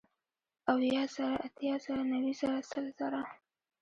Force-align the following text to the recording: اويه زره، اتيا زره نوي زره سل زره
اويه 0.71 1.03
زره، 1.15 1.37
اتيا 1.47 1.73
زره 1.83 2.03
نوي 2.13 2.33
زره 2.39 2.59
سل 2.69 2.85
زره 2.99 3.21